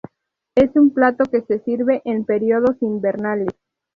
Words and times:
Es 0.55 0.75
un 0.75 0.89
plato 0.95 1.25
que 1.25 1.41
se 1.41 1.59
sirve 1.59 2.01
en 2.05 2.25
periodos 2.25 2.75
invernales. 2.81 3.49